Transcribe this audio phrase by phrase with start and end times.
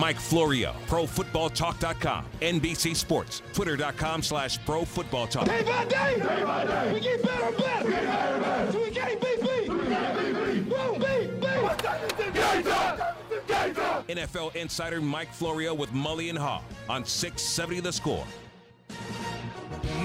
[0.00, 5.44] Mike Florio, ProFootballTalk.com, NBC Sports, Twitter.com slash ProFootballTalk.
[5.44, 7.86] Day by day, day by day, we get better and better.
[7.86, 8.72] We get better and better.
[8.72, 9.68] So we can't beat beat.
[9.68, 10.74] We can't beat beat.
[10.74, 11.50] Won't beat beat.
[14.08, 18.24] NFL insider Mike Florio with Mully and Haugh on 670 The Score.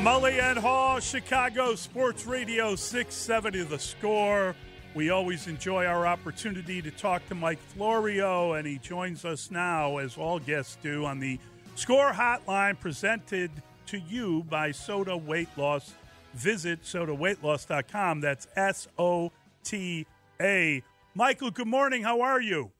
[0.01, 4.55] Mully and Haugh, Chicago Sports Radio 670 The Score.
[4.95, 9.97] We always enjoy our opportunity to talk to Mike Florio, and he joins us now,
[9.97, 11.37] as all guests do, on the
[11.75, 13.51] Score Hotline presented
[13.87, 15.95] to you by Sota Weight Loss.
[16.33, 18.21] Visit sotaweightloss.com.
[18.21, 19.33] That's S O
[19.65, 20.07] T
[20.39, 20.81] A.
[21.13, 22.01] Michael, good morning.
[22.01, 22.71] How are you?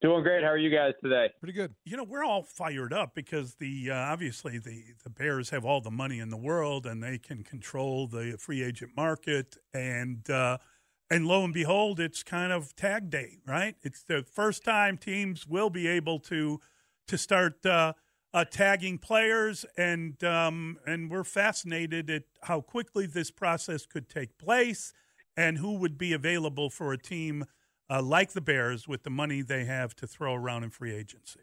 [0.00, 0.42] Doing great.
[0.42, 1.30] How are you guys today?
[1.40, 1.74] Pretty good.
[1.84, 5.82] You know, we're all fired up because the uh, obviously the the Bears have all
[5.82, 10.56] the money in the world and they can control the free agent market and uh,
[11.10, 13.76] and lo and behold, it's kind of tag day, right?
[13.82, 16.60] It's the first time teams will be able to
[17.06, 17.94] to start uh,
[18.34, 24.36] uh, tagging players, and um, and we're fascinated at how quickly this process could take
[24.38, 24.92] place,
[25.36, 27.46] and who would be available for a team
[27.88, 31.40] uh, like the Bears with the money they have to throw around in free agency.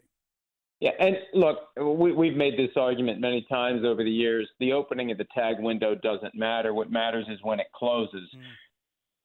[0.78, 4.46] Yeah, and look, we, we've made this argument many times over the years.
[4.60, 6.74] The opening of the tag window doesn't matter.
[6.74, 8.28] What matters is when it closes.
[8.36, 8.42] Mm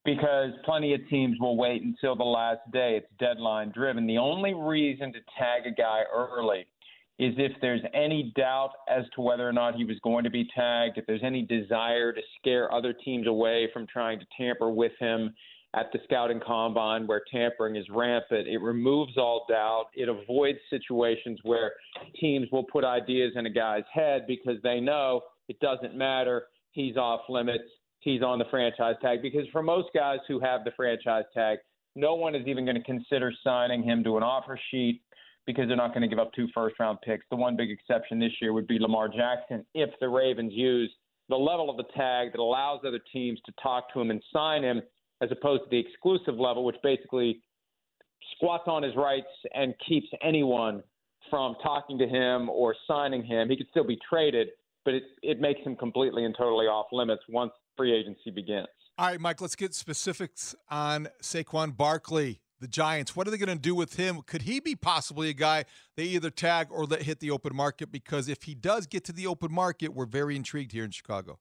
[0.03, 2.95] because plenty of teams will wait until the last day.
[2.97, 4.07] It's deadline driven.
[4.07, 6.65] The only reason to tag a guy early
[7.19, 10.47] is if there's any doubt as to whether or not he was going to be
[10.55, 14.93] tagged, if there's any desire to scare other teams away from trying to tamper with
[14.99, 15.33] him
[15.73, 18.47] at the scouting combine where tampering is rampant.
[18.47, 19.85] It removes all doubt.
[19.93, 21.73] It avoids situations where
[22.19, 26.47] teams will put ideas in a guy's head because they know it doesn't matter.
[26.71, 27.63] He's off limits
[28.01, 31.59] he's on the franchise tag because for most guys who have the franchise tag,
[31.95, 35.01] no one is even going to consider signing him to an offer sheet
[35.47, 37.25] because they're not going to give up two first round picks.
[37.29, 40.91] The one big exception this year would be Lamar Jackson if the Ravens use
[41.29, 44.63] the level of the tag that allows other teams to talk to him and sign
[44.63, 44.81] him
[45.21, 47.41] as opposed to the exclusive level, which basically
[48.35, 50.83] squats on his rights and keeps anyone
[51.29, 53.49] from talking to him or signing him.
[53.49, 54.49] He could still be traded,
[54.85, 58.67] but it, it makes him completely and totally off limits once free agency begins.
[58.97, 63.15] All right, Mike, let's get specifics on Saquon Barkley, the Giants.
[63.15, 64.21] What are they going to do with him?
[64.25, 65.65] Could he be possibly a guy
[65.95, 67.91] they either tag or let hit the open market?
[67.91, 71.39] Because if he does get to the open market, we're very intrigued here in Chicago.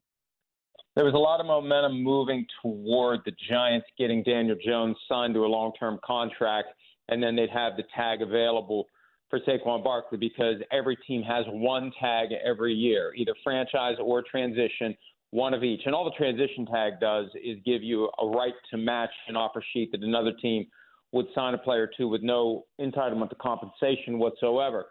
[0.97, 5.45] There was a lot of momentum moving toward the Giants getting Daniel Jones signed to
[5.45, 6.69] a long term contract,
[7.09, 8.87] and then they'd have the tag available
[9.31, 14.95] for Saquon Barkley because every team has one tag every year, either franchise or transition
[15.31, 15.83] one of each.
[15.87, 19.63] And all the transition tag does is give you a right to match an offer
[19.73, 20.67] sheet that another team
[21.13, 24.87] would sign a player to with no entitlement to compensation whatsoever.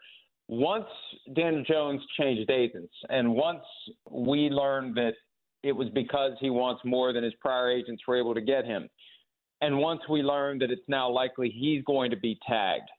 [0.47, 0.87] Once
[1.35, 3.63] Daniel Jones changed agents, and once
[4.09, 5.13] we learned that
[5.61, 8.89] it was because he wants more than his prior agents were able to get him,
[9.61, 12.89] and once we learned that it's now likely he's going to be tagged,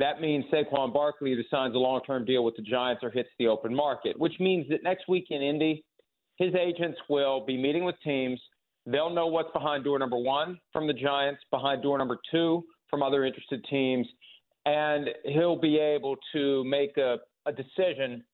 [0.00, 3.28] that means Saquon Barkley either signs a long term deal with the Giants or hits
[3.38, 5.84] the open market, which means that next week in Indy,
[6.36, 8.40] his agents will be meeting with teams.
[8.86, 13.02] They'll know what's behind door number one from the Giants, behind door number two from
[13.02, 14.06] other interested teams,
[14.64, 18.24] and he'll be able to make a, a decision,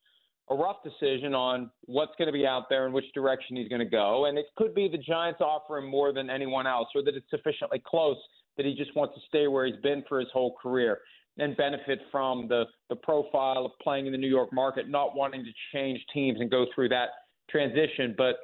[0.50, 3.80] a rough decision on what's going to be out there and which direction he's going
[3.80, 4.26] to go.
[4.26, 7.28] And it could be the Giants offer him more than anyone else, or that it's
[7.28, 8.18] sufficiently close
[8.56, 11.00] that he just wants to stay where he's been for his whole career
[11.38, 15.44] and benefit from the, the profile of playing in the New York market, not wanting
[15.44, 17.08] to change teams and go through that
[17.50, 18.14] transition.
[18.16, 18.36] But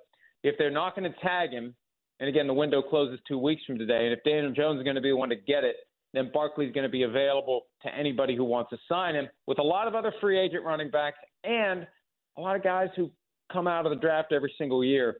[0.42, 1.74] if they're not going to tag him,
[2.20, 4.96] and again, the window closes two weeks from today, and if Daniel Jones is going
[4.96, 5.76] to be the one to get it,
[6.14, 9.62] then Barkley's going to be available to anybody who wants to sign him, with a
[9.62, 11.86] lot of other free agent running backs and
[12.36, 13.10] a lot of guys who
[13.50, 15.16] come out of the draft every single year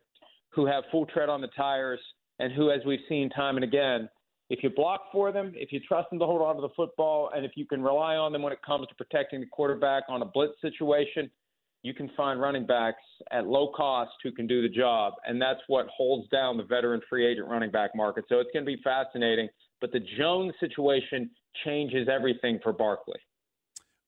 [0.51, 2.01] who have full tread on the tires
[2.39, 4.09] and who, as we've seen time and again,
[4.53, 7.31] if you block for them, if you trust them to hold on to the football,
[7.35, 10.21] and if you can rely on them when it comes to protecting the quarterback on
[10.21, 11.31] a blitz situation,
[11.83, 15.61] you can find running backs at low cost who can do the job, and that's
[15.69, 18.27] what holds down the veteran free agent running back market.
[18.29, 19.49] So it's going to be fascinating.
[19.81, 21.31] But the Jones situation
[21.65, 23.19] changes everything for Barkley.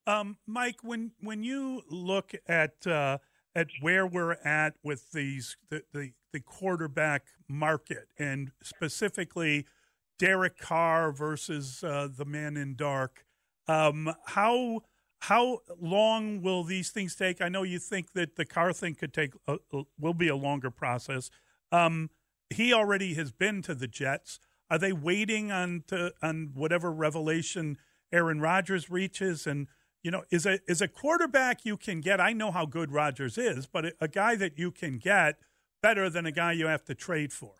[0.05, 3.17] Um, Mike, when when you look at uh,
[3.55, 9.65] at where we're at with these the, the, the quarterback market and specifically
[10.17, 13.25] Derek Carr versus uh, the man in dark,
[13.67, 14.81] um, how
[15.19, 17.41] how long will these things take?
[17.41, 20.35] I know you think that the Carr thing could take a, a, will be a
[20.35, 21.31] longer process.
[21.71, 22.11] Um,
[22.49, 24.39] he already has been to the Jets.
[24.69, 27.77] Are they waiting on to, on whatever revelation
[28.11, 29.67] Aaron Rodgers reaches and
[30.05, 32.21] you know, is a is a quarterback you can get.
[32.21, 35.39] I know how good Rodgers is, but a, a guy that you can get
[35.81, 37.53] better than a guy you have to trade for.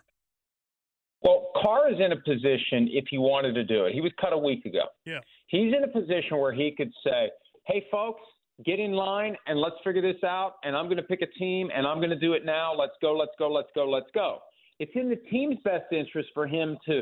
[1.25, 3.93] Well, Carr is in a position if he wanted to do it.
[3.93, 4.83] He was cut a week ago.
[5.05, 7.31] Yeah, he's in a position where he could say,
[7.65, 8.21] "Hey, folks,
[8.63, 10.57] get in line and let's figure this out.
[10.63, 12.73] And I'm going to pick a team and I'm going to do it now.
[12.73, 14.39] Let's go, let's go, let's go, let's go."
[14.79, 17.01] It's in the team's best interest for him to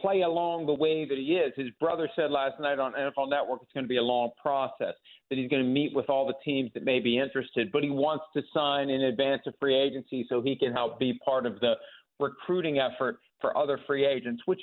[0.00, 1.52] play along the way that he is.
[1.56, 4.94] His brother said last night on NFL Network it's going to be a long process,
[5.30, 7.90] that he's going to meet with all the teams that may be interested, but he
[7.90, 11.58] wants to sign in advance of free agency so he can help be part of
[11.60, 11.74] the
[12.18, 14.60] recruiting effort for other free agents, which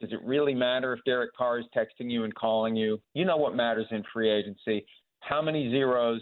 [0.00, 3.00] does it really matter if Derek Carr is texting you and calling you?
[3.14, 4.84] You know what matters in free agency.
[5.20, 6.20] How many zeros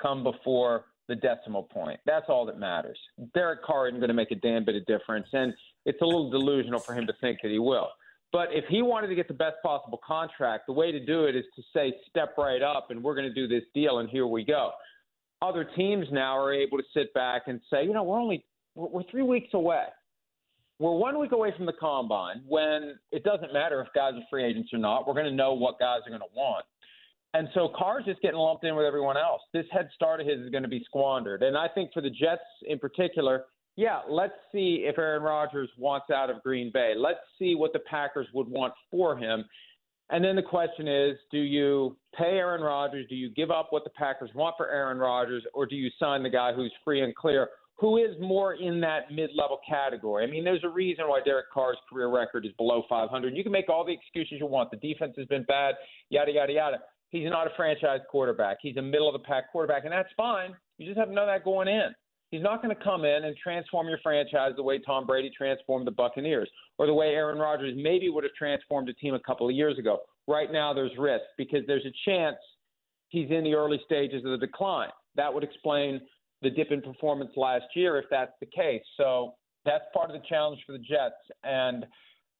[0.00, 1.98] come before the decimal point?
[2.06, 2.98] That's all that matters.
[3.34, 5.26] Derek Carr isn't going to make a damn bit of difference.
[5.32, 5.52] And
[5.84, 7.88] it's a little delusional for him to think that he will.
[8.32, 11.34] But if he wanted to get the best possible contract, the way to do it
[11.34, 14.26] is to say, step right up and we're going to do this deal and here
[14.26, 14.72] we go.
[15.42, 19.02] Other teams now are able to sit back and say, you know, we're only we're,
[19.10, 19.84] three weeks away.
[20.78, 24.44] We're one week away from the combine when it doesn't matter if guys are free
[24.44, 25.06] agents or not.
[25.06, 26.66] We're going to know what guys are going to want.
[27.32, 29.42] And so Carr's just getting lumped in with everyone else.
[29.52, 31.42] This head start of his is going to be squandered.
[31.42, 33.44] And I think for the Jets in particular,
[33.76, 36.94] yeah, let's see if Aaron Rodgers wants out of Green Bay.
[36.96, 39.44] Let's see what the Packers would want for him.
[40.08, 43.06] And then the question is do you pay Aaron Rodgers?
[43.08, 45.42] Do you give up what the Packers want for Aaron Rodgers?
[45.52, 49.12] Or do you sign the guy who's free and clear, who is more in that
[49.12, 50.24] mid level category?
[50.24, 53.36] I mean, there's a reason why Derek Carr's career record is below 500.
[53.36, 54.70] You can make all the excuses you want.
[54.70, 55.74] The defense has been bad,
[56.08, 56.78] yada, yada, yada.
[57.10, 58.58] He's not a franchise quarterback.
[58.60, 60.56] He's a middle of the pack quarterback, and that's fine.
[60.78, 61.94] You just have to know that going in.
[62.30, 65.86] He's not going to come in and transform your franchise the way Tom Brady transformed
[65.86, 69.48] the Buccaneers or the way Aaron Rodgers maybe would have transformed a team a couple
[69.48, 70.00] of years ago.
[70.26, 72.36] Right now, there's risk because there's a chance
[73.08, 74.90] he's in the early stages of the decline.
[75.14, 76.00] That would explain
[76.42, 78.82] the dip in performance last year if that's the case.
[78.96, 79.34] So
[79.64, 81.14] that's part of the challenge for the Jets.
[81.44, 81.84] And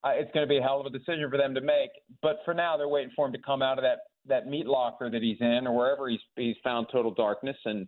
[0.04, 1.90] uh, it's going to be a hell of a decision for them to make.
[2.22, 3.98] But for now, they're waiting for him to come out of that
[4.28, 7.86] that meat locker that he's in, or wherever he's he's found total darkness, and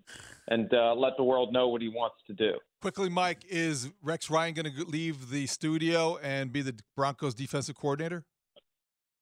[0.48, 2.52] and uh, let the world know what he wants to do.
[2.80, 7.76] Quickly, Mike, is Rex Ryan going to leave the studio and be the Broncos defensive
[7.76, 8.24] coordinator?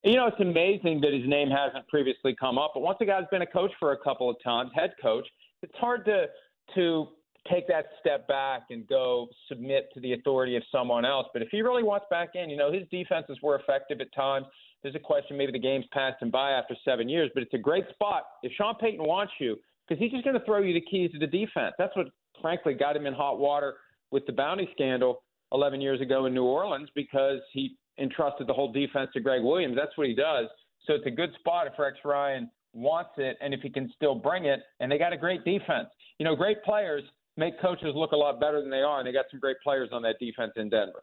[0.04, 2.72] You know, it's amazing that his name hasn't previously come up.
[2.74, 5.26] But once a guy's been a coach for a couple of times, head coach,
[5.62, 6.26] it's hard to
[6.74, 7.08] to
[7.50, 11.26] take that step back and go submit to the authority of someone else.
[11.32, 14.46] But if he really wants back in, you know, his defenses were effective at times.
[14.82, 17.58] There's a question maybe the game's passed him by after seven years, but it's a
[17.58, 18.24] great spot.
[18.42, 21.18] If Sean Payton wants you, because he's just going to throw you the keys to
[21.18, 21.74] the defense.
[21.78, 22.06] That's what,
[22.42, 23.74] frankly, got him in hot water
[24.10, 25.22] with the bounty scandal
[25.52, 29.76] 11 years ago in New Orleans because he entrusted the whole defense to Gregg Williams.
[29.76, 30.46] That's what he does.
[30.87, 34.14] So it's a good spot if Rex Ryan wants it and if he can still
[34.14, 34.61] bring it.
[34.80, 35.88] And they got a great defense.
[36.18, 37.02] You know, great players
[37.37, 39.90] make coaches look a lot better than they are, and they got some great players
[39.92, 41.02] on that defense in Denver.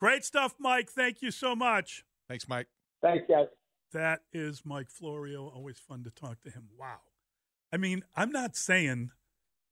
[0.00, 0.90] Great stuff, Mike.
[0.90, 2.04] Thank you so much.
[2.28, 2.68] Thanks, Mike.
[3.02, 3.46] Thanks, guys.
[3.92, 5.48] That is Mike Florio.
[5.48, 6.68] Always fun to talk to him.
[6.78, 7.00] Wow.
[7.72, 9.10] I mean, I'm not saying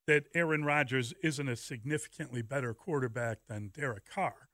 [0.06, 4.48] that Aaron Rodgers isn't a significantly better quarterback than Derek Carr,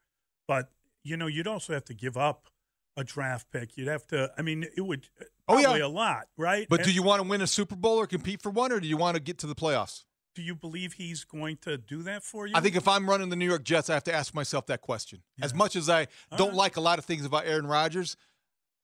[0.46, 0.70] but
[1.02, 2.48] you know, you'd also have to give up
[2.96, 3.76] a draft pick.
[3.76, 4.32] You'd have to.
[4.38, 5.84] I mean, it would probably oh, yeah.
[5.84, 6.66] a lot, right?
[6.68, 8.80] But and, do you want to win a Super Bowl or compete for one, or
[8.80, 10.04] do you want to get to the playoffs?
[10.34, 12.54] Do you believe he's going to do that for you?
[12.56, 14.80] I think if I'm running the New York Jets, I have to ask myself that
[14.80, 15.22] question.
[15.38, 15.44] Yeah.
[15.44, 16.56] As much as I don't right.
[16.56, 18.16] like a lot of things about Aaron Rodgers,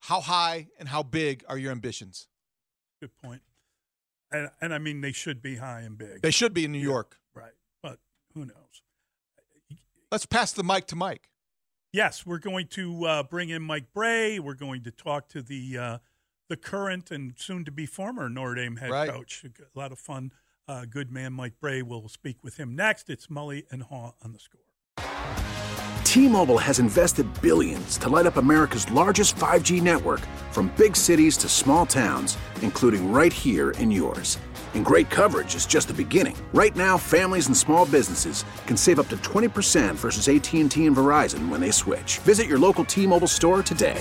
[0.00, 2.28] how high and how big are your ambitions?
[3.00, 3.42] Good point.
[4.30, 6.22] And, and I mean, they should be high and big.
[6.22, 7.18] They should be in New York.
[7.34, 7.52] Right.
[7.82, 7.98] But
[8.34, 8.82] who knows?
[10.12, 11.30] Let's pass the mic to Mike.
[11.92, 14.38] Yes, we're going to uh, bring in Mike Brey.
[14.38, 15.98] We're going to talk to the uh,
[16.50, 19.08] the current and soon to be former Notre Dame head right.
[19.08, 19.44] coach.
[19.44, 20.32] A lot of fun.
[20.68, 23.08] Uh, good man Mike Brey We'll speak with him next.
[23.08, 24.60] It's Mully and Haugh on the score.
[26.04, 31.48] T-Mobile has invested billions to light up America's largest 5G network from big cities to
[31.48, 34.36] small towns, including right here in yours.
[34.74, 36.36] And great coverage is just the beginning.
[36.52, 41.48] Right now, families and small businesses can save up to 20% versus AT&T and Verizon
[41.48, 42.18] when they switch.
[42.18, 44.00] Visit your local T-Mobile store today.